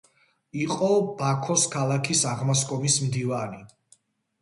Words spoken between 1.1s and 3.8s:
ბაქოს ქალაქის აღმასკომის მდივანი.